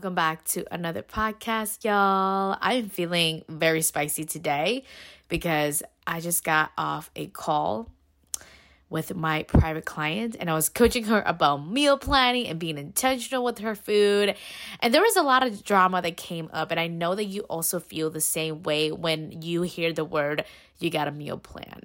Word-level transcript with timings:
Welcome 0.00 0.14
back 0.14 0.44
to 0.44 0.64
another 0.72 1.02
podcast, 1.02 1.84
y'all. 1.84 2.56
I'm 2.62 2.88
feeling 2.88 3.44
very 3.50 3.82
spicy 3.82 4.24
today 4.24 4.84
because 5.28 5.82
I 6.06 6.20
just 6.20 6.42
got 6.42 6.72
off 6.78 7.10
a 7.14 7.26
call 7.26 7.90
with 8.88 9.14
my 9.14 9.42
private 9.42 9.84
client 9.84 10.36
and 10.40 10.48
I 10.48 10.54
was 10.54 10.70
coaching 10.70 11.04
her 11.04 11.22
about 11.26 11.68
meal 11.68 11.98
planning 11.98 12.46
and 12.46 12.58
being 12.58 12.78
intentional 12.78 13.44
with 13.44 13.58
her 13.58 13.74
food. 13.74 14.34
And 14.80 14.94
there 14.94 15.02
was 15.02 15.16
a 15.16 15.22
lot 15.22 15.46
of 15.46 15.62
drama 15.62 16.00
that 16.00 16.16
came 16.16 16.48
up. 16.50 16.70
And 16.70 16.80
I 16.80 16.86
know 16.86 17.14
that 17.14 17.26
you 17.26 17.42
also 17.42 17.78
feel 17.78 18.08
the 18.08 18.22
same 18.22 18.62
way 18.62 18.90
when 18.90 19.42
you 19.42 19.60
hear 19.60 19.92
the 19.92 20.06
word 20.06 20.46
you 20.82 20.90
got 20.90 21.08
a 21.08 21.12
meal 21.12 21.38
plan. 21.38 21.82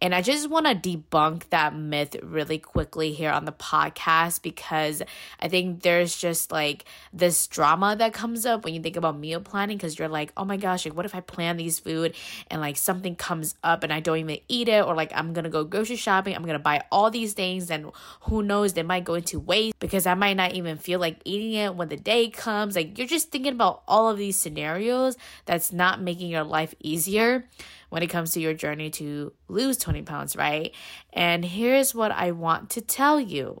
And 0.00 0.14
I 0.14 0.22
just 0.22 0.50
want 0.50 0.66
to 0.66 0.74
debunk 0.74 1.48
that 1.50 1.74
myth 1.74 2.16
really 2.22 2.58
quickly 2.58 3.12
here 3.12 3.30
on 3.30 3.44
the 3.44 3.52
podcast 3.52 4.42
because 4.42 5.02
I 5.40 5.48
think 5.48 5.82
there's 5.82 6.16
just 6.16 6.50
like 6.50 6.84
this 7.12 7.46
drama 7.46 7.94
that 7.96 8.12
comes 8.12 8.44
up 8.44 8.64
when 8.64 8.74
you 8.74 8.82
think 8.82 8.96
about 8.96 9.18
meal 9.18 9.40
planning 9.40 9.76
because 9.76 9.98
you're 9.98 10.08
like, 10.08 10.32
oh 10.36 10.44
my 10.44 10.56
gosh, 10.56 10.84
like 10.84 10.96
what 10.96 11.06
if 11.06 11.14
I 11.14 11.20
plan 11.20 11.56
these 11.56 11.78
food 11.78 12.14
and 12.50 12.60
like 12.60 12.76
something 12.76 13.14
comes 13.14 13.54
up 13.62 13.84
and 13.84 13.92
I 13.92 14.00
don't 14.00 14.18
even 14.18 14.38
eat 14.48 14.68
it 14.68 14.84
or 14.84 14.94
like 14.94 15.12
I'm 15.14 15.32
gonna 15.32 15.50
go 15.50 15.64
grocery 15.64 15.96
shopping, 15.96 16.34
I'm 16.34 16.44
gonna 16.44 16.58
buy 16.58 16.82
all 16.90 17.10
these 17.10 17.34
things 17.34 17.70
and 17.70 17.92
who 18.22 18.42
knows 18.42 18.72
they 18.72 18.82
might 18.82 19.04
go 19.04 19.14
into 19.14 19.38
waste 19.38 19.78
because 19.78 20.06
I 20.06 20.14
might 20.14 20.34
not 20.34 20.52
even 20.52 20.78
feel 20.78 20.98
like 20.98 21.18
eating 21.24 21.52
it 21.52 21.74
when 21.74 21.88
the 21.88 21.96
day 21.96 22.28
comes. 22.28 22.74
Like 22.74 22.98
you're 22.98 23.06
just 23.06 23.30
thinking 23.30 23.52
about 23.52 23.82
all 23.86 24.10
of 24.10 24.18
these 24.18 24.36
scenarios 24.36 25.16
that's 25.44 25.72
not 25.72 26.00
making 26.00 26.28
your 26.28 26.44
life 26.44 26.74
easier 26.80 27.44
when 27.92 28.02
it 28.02 28.06
comes 28.06 28.32
to 28.32 28.40
your 28.40 28.54
journey 28.54 28.88
to 28.88 29.34
lose 29.48 29.76
20 29.76 30.00
pounds, 30.00 30.34
right? 30.34 30.74
And 31.12 31.44
here's 31.44 31.94
what 31.94 32.10
I 32.10 32.30
want 32.30 32.70
to 32.70 32.80
tell 32.80 33.20
you 33.20 33.60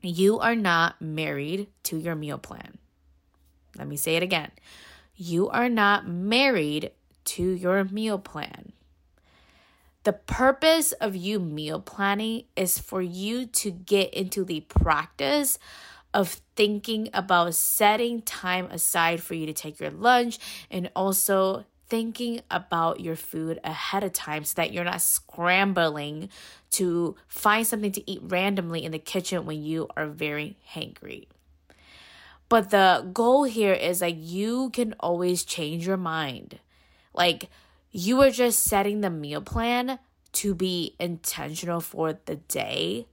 you 0.00 0.38
are 0.38 0.54
not 0.54 1.02
married 1.02 1.68
to 1.82 1.98
your 1.98 2.14
meal 2.14 2.38
plan. 2.38 2.78
Let 3.76 3.88
me 3.88 3.96
say 3.98 4.16
it 4.16 4.22
again. 4.22 4.52
You 5.16 5.50
are 5.50 5.68
not 5.68 6.08
married 6.08 6.92
to 7.24 7.42
your 7.42 7.84
meal 7.84 8.18
plan. 8.18 8.72
The 10.04 10.14
purpose 10.14 10.92
of 10.92 11.14
you 11.14 11.38
meal 11.38 11.80
planning 11.80 12.44
is 12.56 12.78
for 12.78 13.02
you 13.02 13.44
to 13.48 13.70
get 13.70 14.14
into 14.14 14.46
the 14.46 14.60
practice 14.60 15.58
of 16.14 16.40
thinking 16.54 17.10
about 17.12 17.54
setting 17.54 18.22
time 18.22 18.64
aside 18.70 19.22
for 19.22 19.34
you 19.34 19.44
to 19.44 19.52
take 19.52 19.78
your 19.78 19.90
lunch 19.90 20.38
and 20.70 20.90
also 20.96 21.66
thinking 21.88 22.40
about 22.50 23.00
your 23.00 23.16
food 23.16 23.60
ahead 23.62 24.04
of 24.04 24.12
time 24.12 24.44
so 24.44 24.54
that 24.56 24.72
you're 24.72 24.84
not 24.84 25.00
scrambling 25.00 26.28
to 26.72 27.16
find 27.28 27.66
something 27.66 27.92
to 27.92 28.10
eat 28.10 28.20
randomly 28.22 28.84
in 28.84 28.92
the 28.92 28.98
kitchen 28.98 29.46
when 29.46 29.62
you 29.62 29.88
are 29.96 30.06
very 30.06 30.56
hangry. 30.74 31.26
But 32.48 32.70
the 32.70 33.08
goal 33.12 33.44
here 33.44 33.72
is 33.72 34.00
like 34.00 34.16
you 34.18 34.70
can 34.70 34.94
always 35.00 35.44
change 35.44 35.86
your 35.86 35.96
mind. 35.96 36.58
Like 37.12 37.48
you 37.90 38.20
are 38.22 38.30
just 38.30 38.60
setting 38.60 39.00
the 39.00 39.10
meal 39.10 39.40
plan 39.40 39.98
to 40.32 40.54
be 40.54 40.94
intentional 41.00 41.80
for 41.80 42.18
the 42.26 42.36
day 42.36 43.06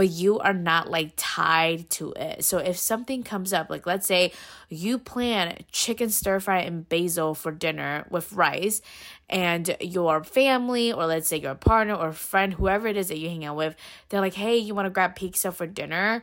but 0.00 0.08
you 0.08 0.38
are 0.38 0.54
not 0.54 0.90
like 0.90 1.12
tied 1.18 1.90
to 1.90 2.10
it. 2.12 2.42
So 2.42 2.56
if 2.56 2.78
something 2.78 3.22
comes 3.22 3.52
up, 3.52 3.68
like 3.68 3.84
let's 3.84 4.06
say 4.06 4.32
you 4.70 4.96
plan 4.96 5.58
chicken 5.72 6.08
stir 6.08 6.40
fry 6.40 6.60
and 6.60 6.88
basil 6.88 7.34
for 7.34 7.52
dinner 7.52 8.06
with 8.08 8.32
rice, 8.32 8.80
and 9.28 9.76
your 9.78 10.24
family, 10.24 10.90
or 10.90 11.04
let's 11.04 11.28
say 11.28 11.36
your 11.36 11.54
partner 11.54 11.92
or 11.92 12.12
friend, 12.12 12.54
whoever 12.54 12.88
it 12.88 12.96
is 12.96 13.08
that 13.08 13.18
you 13.18 13.28
hang 13.28 13.44
out 13.44 13.56
with, 13.58 13.76
they're 14.08 14.22
like, 14.22 14.32
hey, 14.32 14.56
you 14.56 14.74
want 14.74 14.86
to 14.86 14.90
grab 14.90 15.16
pizza 15.16 15.52
for 15.52 15.66
dinner? 15.66 16.22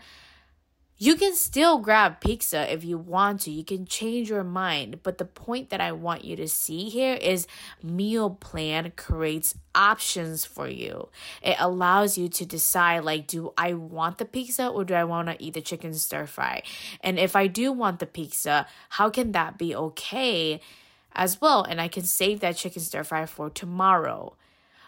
You 1.00 1.16
can 1.16 1.36
still 1.36 1.78
grab 1.78 2.20
pizza 2.22 2.72
if 2.74 2.84
you 2.84 2.98
want 2.98 3.42
to. 3.42 3.52
You 3.52 3.64
can 3.64 3.86
change 3.86 4.30
your 4.30 4.44
mind. 4.44 5.02
But 5.04 5.20
the 5.20 5.26
point 5.26 5.70
that 5.70 5.80
I 5.80 5.92
want 5.92 6.26
you 6.26 6.36
to 6.38 6.48
see 6.48 6.90
here 6.90 7.14
is 7.14 7.46
meal 7.84 8.32
plan 8.32 8.92
creates 8.96 9.54
options 9.76 10.44
for 10.44 10.68
you. 10.68 11.10
It 11.44 11.56
allows 11.60 12.18
you 12.18 12.30
to 12.30 12.46
decide 12.46 13.04
like 13.04 13.28
do 13.28 13.54
I 13.56 13.74
want 13.74 14.18
the 14.18 14.26
pizza 14.26 14.68
or 14.68 14.84
do 14.84 14.96
I 14.96 15.04
want 15.04 15.28
to 15.28 15.36
eat 15.40 15.54
the 15.54 15.62
chicken 15.62 15.94
stir 15.94 16.26
fry? 16.26 16.64
And 17.02 17.20
if 17.20 17.36
I 17.36 17.46
do 17.46 17.72
want 17.72 18.00
the 18.00 18.08
pizza, 18.08 18.66
how 18.90 19.12
can 19.12 19.34
that 19.34 19.60
be 19.60 19.76
okay 19.76 20.62
as 21.14 21.40
well? 21.40 21.64
And 21.64 21.80
I 21.80 21.90
can 21.90 22.04
save 22.04 22.40
that 22.40 22.58
chicken 22.58 22.82
stir 22.82 23.04
fry 23.04 23.28
for 23.28 23.52
tomorrow. 23.52 24.36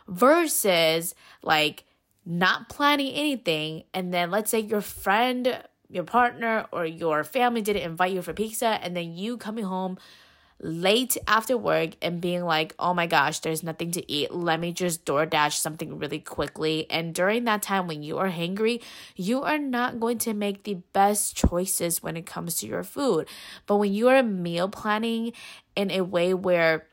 Versus 0.07 1.13
like 1.43 1.83
not 2.25 2.67
planning 2.67 3.13
anything 3.13 3.83
and 3.93 4.13
then 4.13 4.29
let's 4.31 4.51
say 4.51 4.59
your 4.59 4.81
friend 4.81 5.63
your 5.89 6.03
partner 6.03 6.65
or 6.71 6.85
your 6.85 7.23
family 7.23 7.61
didn't 7.61 7.83
invite 7.83 8.13
you 8.13 8.21
for 8.21 8.33
pizza 8.33 8.79
and 8.81 8.95
then 8.95 9.15
you 9.15 9.37
coming 9.37 9.65
home 9.65 9.97
late 10.61 11.15
after 11.27 11.57
work 11.57 11.91
and 12.01 12.19
being 12.19 12.43
like, 12.43 12.75
oh 12.77 12.93
my 12.93 13.07
gosh, 13.07 13.39
there's 13.39 13.63
nothing 13.63 13.91
to 13.91 14.11
eat. 14.11 14.33
Let 14.33 14.59
me 14.59 14.73
just 14.73 15.05
DoorDash 15.05 15.53
something 15.53 15.97
really 15.97 16.19
quickly. 16.19 16.85
And 16.89 17.15
during 17.15 17.45
that 17.45 17.61
time 17.61 17.87
when 17.87 18.03
you 18.03 18.17
are 18.17 18.29
hungry, 18.29 18.81
you 19.15 19.41
are 19.41 19.57
not 19.57 19.99
going 19.99 20.17
to 20.19 20.33
make 20.33 20.63
the 20.63 20.75
best 20.93 21.35
choices 21.35 22.03
when 22.03 22.17
it 22.17 22.25
comes 22.25 22.57
to 22.57 22.67
your 22.67 22.83
food. 22.83 23.27
But 23.67 23.77
when 23.77 23.93
you 23.93 24.09
are 24.09 24.21
meal 24.21 24.67
planning 24.67 25.31
in 25.75 25.91
a 25.91 26.01
way 26.01 26.33
where 26.33 26.88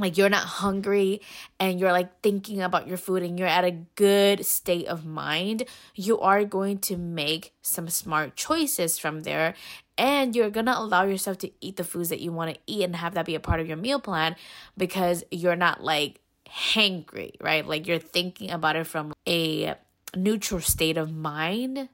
like 0.00 0.16
you're 0.16 0.28
not 0.28 0.44
hungry 0.44 1.20
and 1.58 1.78
you're 1.78 1.92
like 1.92 2.20
thinking 2.22 2.60
about 2.60 2.88
your 2.88 2.96
food 2.96 3.22
and 3.22 3.38
you're 3.38 3.48
at 3.48 3.64
a 3.64 3.70
good 3.94 4.44
state 4.44 4.86
of 4.86 5.04
mind, 5.04 5.64
you 5.94 6.18
are 6.20 6.44
going 6.44 6.78
to 6.78 6.96
make 6.96 7.52
some 7.62 7.88
smart 7.88 8.36
choices 8.36 8.98
from 8.98 9.20
there 9.20 9.54
and 9.98 10.34
you're 10.34 10.50
going 10.50 10.66
to 10.66 10.78
allow 10.78 11.04
yourself 11.04 11.38
to 11.38 11.50
eat 11.60 11.76
the 11.76 11.84
foods 11.84 12.08
that 12.08 12.20
you 12.20 12.32
want 12.32 12.54
to 12.54 12.60
eat 12.66 12.84
and 12.84 12.96
have 12.96 13.14
that 13.14 13.26
be 13.26 13.34
a 13.34 13.40
part 13.40 13.60
of 13.60 13.68
your 13.68 13.76
meal 13.76 14.00
plan 14.00 14.34
because 14.76 15.24
you're 15.30 15.56
not 15.56 15.82
like 15.82 16.20
hangry, 16.48 17.32
right? 17.40 17.66
Like 17.66 17.86
you're 17.86 17.98
thinking 17.98 18.50
about 18.50 18.76
it 18.76 18.86
from 18.86 19.12
a 19.28 19.74
neutral 20.16 20.60
state 20.60 20.96
of 20.96 21.12
mind 21.14 21.88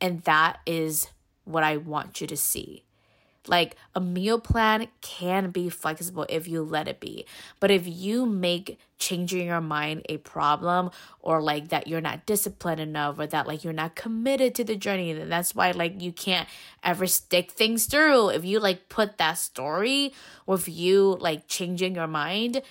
and 0.00 0.22
that 0.22 0.58
is 0.66 1.08
what 1.44 1.62
I 1.62 1.76
want 1.76 2.20
you 2.20 2.26
to 2.26 2.36
see. 2.36 2.84
Like 3.48 3.76
a 3.94 4.00
meal 4.00 4.38
plan 4.38 4.88
can 5.00 5.50
be 5.50 5.68
flexible 5.68 6.26
if 6.28 6.46
you 6.46 6.62
let 6.62 6.86
it 6.86 7.00
be. 7.00 7.26
But 7.58 7.70
if 7.70 7.86
you 7.86 8.24
make 8.24 8.78
changing 8.98 9.48
your 9.48 9.60
mind 9.60 10.02
a 10.08 10.18
problem 10.18 10.90
or 11.20 11.42
like 11.42 11.68
that 11.70 11.88
you're 11.88 12.00
not 12.00 12.24
disciplined 12.24 12.80
enough 12.80 13.18
or 13.18 13.26
that 13.26 13.48
like 13.48 13.64
you're 13.64 13.72
not 13.72 13.96
committed 13.96 14.54
to 14.54 14.64
the 14.64 14.76
journey, 14.76 15.12
then 15.12 15.28
that's 15.28 15.54
why 15.56 15.72
like 15.72 16.00
you 16.00 16.12
can't 16.12 16.48
ever 16.84 17.06
stick 17.06 17.50
things 17.50 17.86
through. 17.86 18.28
If 18.28 18.44
you 18.44 18.60
like 18.60 18.88
put 18.88 19.18
that 19.18 19.38
story 19.38 20.12
with 20.46 20.68
you 20.68 21.16
like 21.20 21.48
changing 21.48 21.96
your 21.96 22.06
mind, 22.06 22.62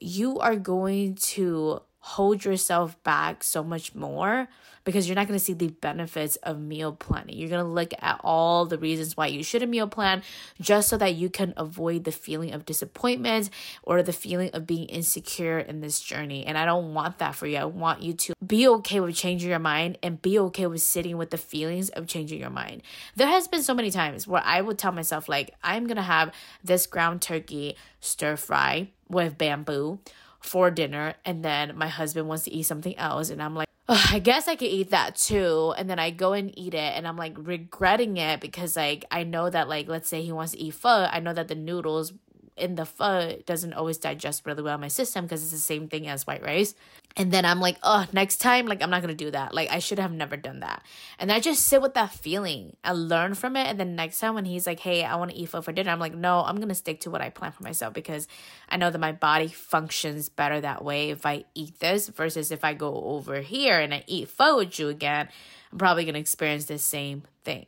you 0.00 0.38
are 0.38 0.56
going 0.56 1.14
to 1.14 1.82
hold 2.10 2.44
yourself 2.44 3.00
back 3.04 3.44
so 3.44 3.62
much 3.62 3.94
more 3.94 4.48
because 4.82 5.06
you're 5.08 5.14
not 5.14 5.28
going 5.28 5.38
to 5.38 5.44
see 5.44 5.52
the 5.52 5.68
benefits 5.68 6.34
of 6.36 6.58
meal 6.58 6.92
planning. 6.92 7.36
You're 7.36 7.48
going 7.48 7.64
to 7.64 7.70
look 7.70 7.92
at 8.00 8.20
all 8.24 8.66
the 8.66 8.78
reasons 8.78 9.16
why 9.16 9.28
you 9.28 9.44
should 9.44 9.62
a 9.62 9.66
meal 9.66 9.86
plan 9.86 10.22
just 10.60 10.88
so 10.88 10.96
that 10.96 11.14
you 11.14 11.30
can 11.30 11.54
avoid 11.56 12.02
the 12.02 12.10
feeling 12.10 12.52
of 12.52 12.64
disappointment 12.64 13.50
or 13.84 14.02
the 14.02 14.12
feeling 14.12 14.50
of 14.54 14.66
being 14.66 14.88
insecure 14.88 15.60
in 15.60 15.82
this 15.82 16.00
journey. 16.00 16.44
And 16.44 16.58
I 16.58 16.64
don't 16.64 16.94
want 16.94 17.18
that 17.18 17.36
for 17.36 17.46
you. 17.46 17.58
I 17.58 17.64
want 17.64 18.02
you 18.02 18.12
to 18.14 18.34
be 18.44 18.66
okay 18.66 18.98
with 18.98 19.14
changing 19.14 19.48
your 19.48 19.60
mind 19.60 19.96
and 20.02 20.20
be 20.20 20.36
okay 20.38 20.66
with 20.66 20.82
sitting 20.82 21.16
with 21.16 21.30
the 21.30 21.38
feelings 21.38 21.90
of 21.90 22.08
changing 22.08 22.40
your 22.40 22.50
mind. 22.50 22.82
There 23.14 23.28
has 23.28 23.46
been 23.46 23.62
so 23.62 23.74
many 23.74 23.92
times 23.92 24.26
where 24.26 24.42
I 24.44 24.62
would 24.62 24.78
tell 24.78 24.92
myself 24.92 25.28
like 25.28 25.54
I'm 25.62 25.86
going 25.86 25.96
to 25.96 26.02
have 26.02 26.32
this 26.64 26.86
ground 26.88 27.22
turkey 27.22 27.76
stir 28.00 28.36
fry 28.36 28.88
with 29.08 29.38
bamboo 29.38 30.00
for 30.40 30.70
dinner 30.70 31.14
and 31.24 31.44
then 31.44 31.76
my 31.76 31.88
husband 31.88 32.28
wants 32.28 32.44
to 32.44 32.52
eat 32.52 32.64
something 32.64 32.96
else 32.96 33.30
and 33.30 33.42
I'm 33.42 33.54
like 33.54 33.68
I 33.92 34.20
guess 34.20 34.46
I 34.46 34.54
could 34.54 34.68
eat 34.68 34.90
that 34.90 35.16
too. 35.16 35.74
And 35.76 35.90
then 35.90 35.98
I 35.98 36.10
go 36.10 36.32
and 36.32 36.56
eat 36.56 36.74
it 36.74 36.94
and 36.94 37.08
I'm 37.08 37.16
like 37.16 37.34
regretting 37.36 38.18
it 38.18 38.40
because 38.40 38.76
like 38.76 39.04
I 39.10 39.24
know 39.24 39.50
that 39.50 39.68
like 39.68 39.88
let's 39.88 40.08
say 40.08 40.22
he 40.22 40.30
wants 40.30 40.52
to 40.52 40.60
eat 40.60 40.74
pho, 40.74 41.08
I 41.10 41.18
know 41.18 41.32
that 41.32 41.48
the 41.48 41.56
noodles 41.56 42.12
in 42.60 42.74
the 42.74 42.84
pho 42.84 43.36
doesn't 43.46 43.72
always 43.72 43.98
digest 43.98 44.46
really 44.46 44.62
well 44.62 44.74
in 44.74 44.80
my 44.80 44.88
system 44.88 45.24
because 45.24 45.42
it's 45.42 45.52
the 45.52 45.58
same 45.58 45.88
thing 45.88 46.06
as 46.06 46.26
white 46.26 46.42
rice. 46.42 46.74
And 47.16 47.32
then 47.32 47.44
I'm 47.44 47.58
like, 47.60 47.76
oh, 47.82 48.06
next 48.12 48.36
time, 48.36 48.66
like, 48.66 48.82
I'm 48.82 48.90
not 48.90 49.00
gonna 49.00 49.14
do 49.14 49.30
that. 49.32 49.52
Like, 49.52 49.70
I 49.70 49.80
should 49.80 49.98
have 49.98 50.12
never 50.12 50.36
done 50.36 50.60
that. 50.60 50.82
And 51.18 51.32
I 51.32 51.40
just 51.40 51.66
sit 51.66 51.82
with 51.82 51.94
that 51.94 52.12
feeling. 52.12 52.76
I 52.84 52.92
learn 52.92 53.34
from 53.34 53.56
it. 53.56 53.66
And 53.66 53.80
then 53.80 53.96
next 53.96 54.20
time 54.20 54.34
when 54.34 54.44
he's 54.44 54.66
like, 54.66 54.78
hey, 54.80 55.02
I 55.02 55.16
wanna 55.16 55.32
eat 55.34 55.48
pho 55.48 55.60
for 55.60 55.72
dinner, 55.72 55.90
I'm 55.90 55.98
like, 55.98 56.14
no, 56.14 56.40
I'm 56.44 56.60
gonna 56.60 56.74
stick 56.74 57.00
to 57.00 57.10
what 57.10 57.20
I 57.20 57.30
plan 57.30 57.52
for 57.52 57.64
myself 57.64 57.94
because 57.94 58.28
I 58.68 58.76
know 58.76 58.90
that 58.90 58.98
my 58.98 59.12
body 59.12 59.48
functions 59.48 60.28
better 60.28 60.60
that 60.60 60.84
way 60.84 61.10
if 61.10 61.26
I 61.26 61.44
eat 61.54 61.80
this 61.80 62.08
versus 62.08 62.52
if 62.52 62.64
I 62.64 62.74
go 62.74 62.94
over 62.94 63.40
here 63.40 63.80
and 63.80 63.92
I 63.92 64.04
eat 64.06 64.28
pho 64.28 64.58
with 64.58 64.78
you 64.78 64.88
again, 64.88 65.28
I'm 65.72 65.78
probably 65.78 66.04
gonna 66.04 66.18
experience 66.18 66.66
the 66.66 66.78
same 66.78 67.24
thing. 67.44 67.66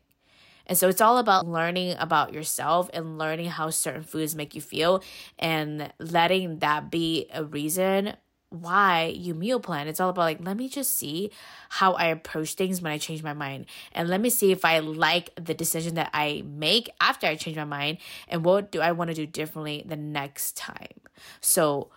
And 0.66 0.76
so 0.78 0.88
it's 0.88 1.00
all 1.00 1.18
about 1.18 1.46
learning 1.46 1.96
about 1.98 2.32
yourself 2.32 2.88
and 2.92 3.18
learning 3.18 3.48
how 3.48 3.70
certain 3.70 4.02
foods 4.02 4.34
make 4.34 4.54
you 4.54 4.60
feel 4.60 5.02
and 5.38 5.92
letting 5.98 6.58
that 6.58 6.90
be 6.90 7.26
a 7.32 7.44
reason 7.44 8.14
why 8.50 9.06
you 9.16 9.34
meal 9.34 9.58
plan. 9.60 9.88
It's 9.88 9.98
all 9.98 10.10
about 10.10 10.22
like, 10.22 10.44
let 10.44 10.56
me 10.56 10.68
just 10.68 10.96
see 10.96 11.30
how 11.70 11.94
I 11.94 12.06
approach 12.06 12.54
things 12.54 12.82
when 12.82 12.92
I 12.92 12.98
change 12.98 13.22
my 13.22 13.32
mind. 13.32 13.66
And 13.92 14.08
let 14.08 14.20
me 14.20 14.28
see 14.30 14.52
if 14.52 14.64
I 14.64 14.78
like 14.80 15.34
the 15.36 15.54
decision 15.54 15.94
that 15.94 16.10
I 16.12 16.42
make 16.46 16.90
after 17.00 17.26
I 17.26 17.34
change 17.34 17.56
my 17.56 17.64
mind 17.64 17.98
and 18.28 18.44
what 18.44 18.70
do 18.70 18.80
I 18.80 18.92
want 18.92 19.08
to 19.08 19.14
do 19.14 19.26
differently 19.26 19.82
the 19.86 19.96
next 19.96 20.56
time. 20.56 21.00
So 21.40 21.90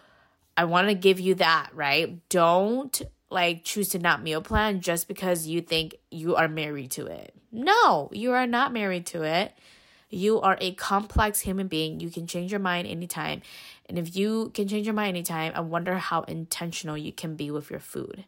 I 0.57 0.65
want 0.65 0.87
to 0.87 0.95
give 0.95 1.19
you 1.19 1.35
that, 1.35 1.69
right? 1.73 2.27
Don't 2.29 3.01
like 3.29 3.63
choose 3.63 3.89
to 3.89 3.99
not 3.99 4.21
meal 4.23 4.41
plan 4.41 4.81
just 4.81 5.07
because 5.07 5.47
you 5.47 5.61
think 5.61 5.95
you 6.11 6.35
are 6.35 6.47
married 6.47 6.91
to 6.91 7.07
it. 7.07 7.33
No, 7.51 8.09
you 8.11 8.31
are 8.33 8.47
not 8.47 8.73
married 8.73 9.05
to 9.07 9.23
it. 9.23 9.53
You 10.09 10.39
are 10.41 10.57
a 10.61 10.73
complex 10.73 11.39
human 11.39 11.67
being. 11.67 11.99
You 11.99 12.09
can 12.09 12.27
change 12.27 12.51
your 12.51 12.59
mind 12.59 12.87
anytime. 12.87 13.41
And 13.87 13.97
if 13.97 14.15
you 14.15 14.51
can 14.53 14.67
change 14.67 14.85
your 14.85 14.93
mind 14.93 15.09
anytime, 15.09 15.51
I 15.55 15.61
wonder 15.61 15.95
how 15.95 16.21
intentional 16.21 16.97
you 16.97 17.11
can 17.11 17.35
be 17.35 17.51
with 17.51 17.69
your 17.69 17.79
food. 17.79 18.25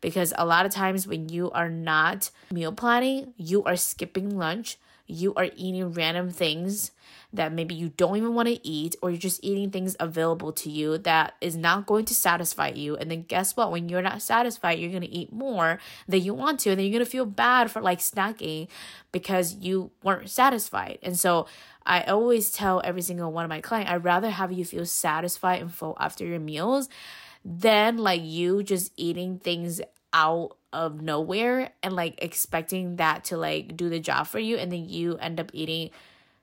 Because 0.00 0.32
a 0.36 0.46
lot 0.46 0.66
of 0.66 0.72
times 0.72 1.06
when 1.06 1.28
you 1.28 1.50
are 1.50 1.68
not 1.68 2.30
meal 2.50 2.72
planning, 2.72 3.34
you 3.36 3.62
are 3.64 3.76
skipping 3.76 4.36
lunch, 4.36 4.78
you 5.08 5.34
are 5.34 5.48
eating 5.56 5.92
random 5.92 6.30
things 6.30 6.92
that 7.32 7.52
maybe 7.52 7.74
you 7.74 7.90
don't 7.90 8.16
even 8.16 8.34
want 8.34 8.48
to 8.48 8.66
eat, 8.66 8.96
or 9.02 9.10
you're 9.10 9.18
just 9.18 9.42
eating 9.42 9.70
things 9.70 9.96
available 10.00 10.52
to 10.52 10.70
you 10.70 10.96
that 10.98 11.34
is 11.40 11.56
not 11.56 11.86
going 11.86 12.04
to 12.06 12.14
satisfy 12.14 12.68
you. 12.68 12.96
And 12.96 13.10
then 13.10 13.22
guess 13.22 13.56
what? 13.56 13.70
When 13.70 13.88
you're 13.88 14.02
not 14.02 14.22
satisfied, 14.22 14.78
you're 14.78 14.90
going 14.90 15.02
to 15.02 15.08
eat 15.08 15.32
more 15.32 15.78
than 16.06 16.22
you 16.22 16.32
want 16.32 16.60
to. 16.60 16.70
And 16.70 16.78
then 16.78 16.86
you're 16.86 16.98
going 16.98 17.04
to 17.04 17.10
feel 17.10 17.26
bad 17.26 17.70
for 17.70 17.82
like 17.82 17.98
snacking 17.98 18.68
because 19.12 19.56
you 19.56 19.90
weren't 20.02 20.30
satisfied. 20.30 20.98
And 21.02 21.18
so 21.18 21.46
I 21.84 22.02
always 22.02 22.50
tell 22.50 22.82
every 22.84 23.02
single 23.02 23.32
one 23.32 23.44
of 23.44 23.48
my 23.48 23.60
clients, 23.60 23.90
I'd 23.90 24.04
rather 24.04 24.30
have 24.30 24.52
you 24.52 24.64
feel 24.64 24.86
satisfied 24.86 25.60
and 25.62 25.72
full 25.72 25.96
after 25.98 26.24
your 26.24 26.40
meals 26.40 26.88
than 27.44 27.96
like 27.96 28.22
you 28.22 28.62
just 28.62 28.92
eating 28.96 29.38
things 29.38 29.80
out 30.12 30.57
of 30.72 31.00
nowhere 31.00 31.70
and 31.82 31.94
like 31.94 32.22
expecting 32.22 32.96
that 32.96 33.24
to 33.24 33.36
like 33.36 33.76
do 33.76 33.88
the 33.88 34.00
job 34.00 34.26
for 34.26 34.38
you 34.38 34.56
and 34.56 34.70
then 34.70 34.88
you 34.88 35.16
end 35.18 35.40
up 35.40 35.50
eating 35.54 35.90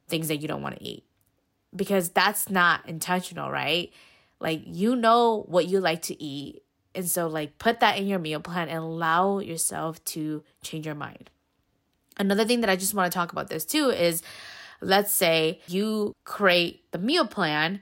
things 0.07 0.27
that 0.27 0.37
you 0.37 0.47
don't 0.47 0.61
want 0.61 0.75
to 0.75 0.83
eat 0.83 1.03
because 1.75 2.09
that's 2.09 2.49
not 2.49 2.87
intentional, 2.87 3.51
right? 3.51 3.91
Like 4.39 4.61
you 4.65 4.95
know 4.95 5.43
what 5.47 5.67
you 5.67 5.79
like 5.79 6.01
to 6.03 6.21
eat. 6.21 6.63
And 6.93 7.07
so 7.07 7.27
like 7.27 7.57
put 7.57 7.81
that 7.81 7.97
in 7.97 8.07
your 8.07 8.19
meal 8.19 8.39
plan 8.39 8.69
and 8.69 8.79
allow 8.79 9.39
yourself 9.39 10.03
to 10.05 10.43
change 10.61 10.85
your 10.85 10.95
mind. 10.95 11.29
Another 12.17 12.45
thing 12.45 12.61
that 12.61 12.69
I 12.69 12.75
just 12.75 12.93
want 12.93 13.11
to 13.11 13.15
talk 13.15 13.31
about 13.31 13.49
this 13.49 13.65
too 13.65 13.89
is 13.89 14.23
let's 14.81 15.11
say 15.11 15.61
you 15.67 16.13
create 16.23 16.89
the 16.91 16.97
meal 16.97 17.27
plan 17.27 17.81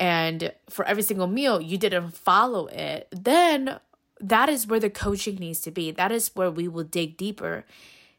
and 0.00 0.52
for 0.70 0.84
every 0.86 1.02
single 1.02 1.26
meal 1.26 1.60
you 1.60 1.78
didn't 1.78 2.12
follow 2.12 2.66
it, 2.66 3.08
then 3.12 3.78
that 4.20 4.48
is 4.48 4.66
where 4.66 4.80
the 4.80 4.90
coaching 4.90 5.36
needs 5.36 5.60
to 5.60 5.70
be. 5.70 5.90
That 5.90 6.12
is 6.12 6.30
where 6.34 6.50
we 6.50 6.68
will 6.68 6.84
dig 6.84 7.16
deeper 7.16 7.64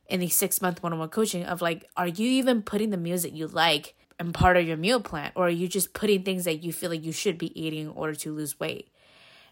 in 0.08 0.20
the 0.20 0.30
six 0.30 0.62
month 0.62 0.84
one 0.84 0.94
on 0.94 1.00
one 1.00 1.10
coaching 1.10 1.44
of 1.44 1.62
like, 1.62 1.90
are 1.98 2.08
you 2.08 2.28
even 2.28 2.62
putting 2.62 2.90
the 2.90 2.98
meals 2.98 3.24
that 3.24 3.34
you 3.34 3.48
like 3.48 3.96
and 4.20 4.34
part 4.34 4.58
of 4.58 4.68
your 4.68 4.78
meal 4.78 5.00
plan? 5.00 5.32
Or 5.36 5.48
are 5.48 5.50
you 5.50 5.68
just 5.68 5.94
putting 5.94 6.24
things 6.24 6.46
that 6.46 6.64
you 6.64 6.72
feel 6.72 6.90
like 6.90 7.04
you 7.04 7.12
should 7.12 7.38
be 7.38 7.60
eating 7.60 7.88
in 7.88 7.90
order 7.90 8.16
to 8.16 8.34
lose 8.34 8.60
weight? 8.60 8.90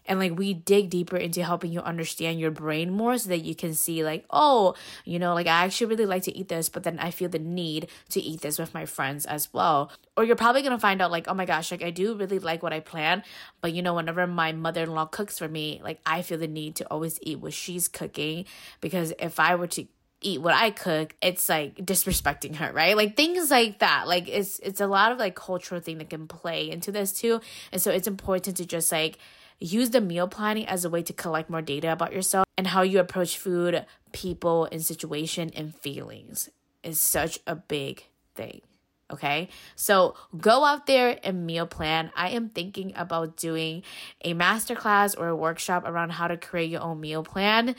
And 0.06 0.18
like 0.18 0.38
we 0.38 0.54
dig 0.54 0.90
deeper 0.90 1.16
into 1.16 1.42
helping 1.42 1.72
you 1.72 1.80
understand 1.80 2.38
your 2.38 2.50
brain 2.50 2.90
more 2.90 3.16
so 3.18 3.28
that 3.30 3.44
you 3.44 3.54
can 3.54 3.74
see, 3.74 4.04
like, 4.04 4.24
oh, 4.30 4.74
you 5.04 5.18
know, 5.18 5.34
like 5.34 5.46
I 5.46 5.64
actually 5.64 5.88
really 5.88 6.06
like 6.06 6.24
to 6.24 6.36
eat 6.36 6.48
this, 6.48 6.68
but 6.68 6.82
then 6.82 6.98
I 6.98 7.10
feel 7.10 7.28
the 7.28 7.38
need 7.38 7.88
to 8.10 8.20
eat 8.20 8.40
this 8.40 8.58
with 8.58 8.74
my 8.74 8.86
friends 8.86 9.26
as 9.26 9.52
well. 9.52 9.90
Or 10.16 10.24
you're 10.24 10.36
probably 10.36 10.62
gonna 10.62 10.78
find 10.78 11.00
out, 11.00 11.10
like, 11.10 11.28
oh 11.28 11.34
my 11.34 11.46
gosh, 11.46 11.70
like 11.70 11.82
I 11.82 11.90
do 11.90 12.14
really 12.14 12.38
like 12.38 12.62
what 12.62 12.72
I 12.72 12.80
plan, 12.80 13.22
but 13.60 13.72
you 13.72 13.82
know, 13.82 13.94
whenever 13.94 14.26
my 14.26 14.52
mother 14.52 14.82
in 14.82 14.92
law 14.92 15.06
cooks 15.06 15.38
for 15.38 15.48
me, 15.48 15.80
like 15.82 16.00
I 16.04 16.22
feel 16.22 16.38
the 16.38 16.48
need 16.48 16.76
to 16.76 16.84
always 16.90 17.18
eat 17.22 17.40
what 17.40 17.52
she's 17.52 17.88
cooking 17.88 18.44
because 18.80 19.12
if 19.18 19.40
I 19.40 19.54
were 19.54 19.66
to 19.68 19.86
eat 20.24 20.40
what 20.40 20.54
I 20.54 20.70
cook, 20.70 21.14
it's 21.22 21.48
like 21.48 21.76
disrespecting 21.76 22.56
her, 22.56 22.72
right? 22.72 22.96
Like 22.96 23.16
things 23.16 23.50
like 23.50 23.78
that. 23.80 24.08
Like 24.08 24.28
it's 24.28 24.58
it's 24.60 24.80
a 24.80 24.86
lot 24.86 25.12
of 25.12 25.18
like 25.18 25.34
cultural 25.36 25.80
thing 25.80 25.98
that 25.98 26.10
can 26.10 26.26
play 26.26 26.70
into 26.70 26.90
this 26.90 27.12
too. 27.12 27.40
And 27.70 27.80
so 27.80 27.90
it's 27.90 28.08
important 28.08 28.56
to 28.56 28.66
just 28.66 28.90
like 28.90 29.18
use 29.58 29.90
the 29.90 30.00
meal 30.00 30.28
planning 30.28 30.66
as 30.66 30.84
a 30.84 30.90
way 30.90 31.02
to 31.02 31.12
collect 31.12 31.50
more 31.50 31.62
data 31.62 31.92
about 31.92 32.12
yourself 32.12 32.46
and 32.56 32.68
how 32.68 32.82
you 32.82 33.00
approach 33.00 33.38
food, 33.38 33.84
people, 34.12 34.68
and 34.70 34.84
situation 34.84 35.50
and 35.54 35.74
feelings 35.74 36.48
is 36.82 37.00
such 37.00 37.38
a 37.46 37.56
big 37.56 38.04
thing. 38.34 38.60
Okay, 39.12 39.48
so 39.76 40.14
go 40.36 40.64
out 40.64 40.86
there 40.86 41.18
and 41.22 41.46
meal 41.46 41.66
plan. 41.66 42.10
I 42.16 42.30
am 42.30 42.48
thinking 42.48 42.92
about 42.96 43.36
doing 43.36 43.82
a 44.22 44.32
masterclass 44.32 45.14
or 45.16 45.28
a 45.28 45.36
workshop 45.36 45.84
around 45.86 46.10
how 46.10 46.26
to 46.26 46.38
create 46.38 46.70
your 46.70 46.80
own 46.80 47.00
meal 47.00 47.22
plan 47.22 47.76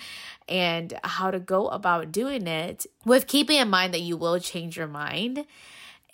and 0.48 0.94
how 1.04 1.31
to 1.31 1.39
go 1.39 1.68
about 1.68 2.12
doing 2.12 2.45
it 2.45 2.86
with 3.06 3.25
keeping 3.25 3.57
in 3.57 3.69
mind 3.69 3.94
that 3.95 4.01
you 4.01 4.18
will 4.18 4.39
change 4.39 4.78
your 4.78 4.88
mind. 4.88 5.45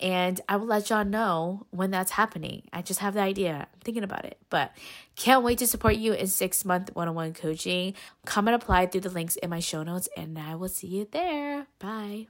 And 0.02 0.40
I 0.48 0.56
will 0.56 0.66
let 0.66 0.90
y'all 0.90 1.04
know 1.04 1.66
when 1.70 1.92
that's 1.92 2.10
happening. 2.10 2.64
I 2.72 2.82
just 2.82 2.98
have 2.98 3.14
the 3.14 3.20
idea. 3.20 3.68
I'm 3.72 3.80
thinking 3.84 4.02
about 4.02 4.24
it. 4.24 4.36
But 4.50 4.72
can't 5.14 5.44
wait 5.44 5.58
to 5.58 5.66
support 5.66 5.94
you 5.94 6.12
in 6.12 6.26
six 6.26 6.64
month 6.64 6.90
one 6.94 7.08
on 7.08 7.14
one 7.14 7.32
coaching. 7.32 7.94
Come 8.26 8.48
and 8.48 8.54
apply 8.56 8.86
through 8.86 9.02
the 9.02 9.10
links 9.10 9.36
in 9.36 9.48
my 9.48 9.60
show 9.60 9.84
notes, 9.84 10.08
and 10.16 10.36
I 10.36 10.56
will 10.56 10.68
see 10.68 10.88
you 10.88 11.06
there. 11.10 11.68
Bye. 11.78 12.26